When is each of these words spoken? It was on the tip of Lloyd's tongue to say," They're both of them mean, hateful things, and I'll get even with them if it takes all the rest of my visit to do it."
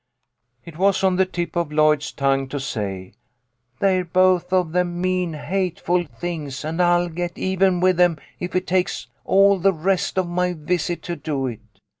It 0.65 0.79
was 0.79 1.03
on 1.03 1.17
the 1.17 1.27
tip 1.27 1.55
of 1.55 1.71
Lloyd's 1.71 2.11
tongue 2.11 2.47
to 2.47 2.59
say," 2.59 3.13
They're 3.81 4.03
both 4.03 4.51
of 4.51 4.71
them 4.71 4.99
mean, 4.99 5.33
hateful 5.35 6.05
things, 6.05 6.65
and 6.65 6.81
I'll 6.81 7.07
get 7.07 7.37
even 7.37 7.81
with 7.81 7.97
them 7.97 8.17
if 8.39 8.55
it 8.55 8.65
takes 8.65 9.05
all 9.25 9.59
the 9.59 9.71
rest 9.73 10.17
of 10.17 10.27
my 10.27 10.53
visit 10.53 11.03
to 11.03 11.15
do 11.15 11.45
it." 11.45 11.59